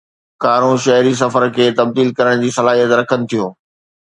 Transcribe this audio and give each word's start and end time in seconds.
ڪارون 0.43 0.75
شهري 0.85 1.13
سفر 1.21 1.45
کي 1.59 1.67
تبديل 1.81 2.09
ڪرڻ 2.21 2.43
جي 2.47 2.51
صلاحيت 2.57 2.97
رکن 3.03 3.29
ٿيون 3.35 3.55